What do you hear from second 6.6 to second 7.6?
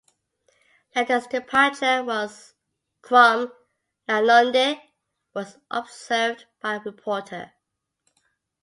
a reporter.